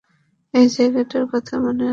এই 0.53 0.67
জায়গাটার 0.69 1.25
কথা 1.31 1.53
মনে 1.57 1.83
আছে। 1.83 1.89